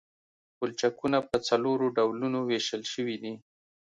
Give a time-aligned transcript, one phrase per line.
[0.57, 3.33] پلچکونه په څلورو ډولونو ویشل شوي دي